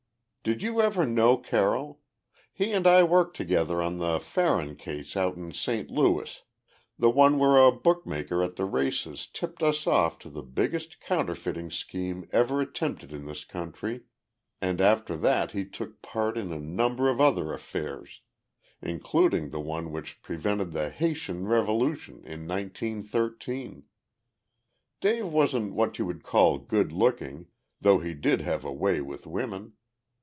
Did 0.43 0.63
you 0.63 0.81
ever 0.81 1.05
know 1.05 1.37
Carroll? 1.37 2.01
He 2.51 2.71
and 2.71 2.87
I 2.87 3.03
worked 3.03 3.37
together 3.37 3.79
on 3.79 3.99
the 3.99 4.19
Farron 4.19 4.75
case 4.75 5.15
out 5.15 5.35
in 5.35 5.51
St. 5.53 5.91
Louis, 5.91 6.41
the 6.97 7.11
one 7.11 7.37
where 7.37 7.57
a 7.57 7.71
bookmaker 7.71 8.41
at 8.41 8.55
the 8.55 8.65
races 8.65 9.27
tipped 9.31 9.61
us 9.61 9.85
off 9.85 10.17
to 10.17 10.31
the 10.31 10.41
biggest 10.41 10.99
counterfeiting 10.99 11.69
scheme 11.69 12.27
ever 12.31 12.59
attempted 12.59 13.11
in 13.13 13.27
this 13.27 13.45
country, 13.45 14.05
and 14.59 14.81
after 14.81 15.15
that 15.17 15.51
he 15.51 15.63
took 15.63 16.01
part 16.01 16.39
in 16.39 16.51
a 16.51 16.59
number 16.59 17.07
of 17.07 17.21
other 17.21 17.53
affairs, 17.53 18.21
including 18.81 19.51
the 19.51 19.61
one 19.61 19.91
which 19.91 20.23
prevented 20.23 20.71
the 20.71 20.89
Haitian 20.89 21.47
revolution 21.47 22.23
in 22.25 22.47
nineteen 22.47 23.03
thirteen. 23.03 23.83
Dave 25.01 25.27
wasn't 25.27 25.75
what 25.75 25.99
you 25.99 26.05
would 26.07 26.23
call 26.23 26.57
good 26.57 26.91
looking, 26.91 27.45
though 27.79 27.99
he 27.99 28.15
did 28.15 28.41
have 28.41 28.65
a 28.65 28.73
way 28.73 28.99
with 29.01 29.27
women. 29.27 29.73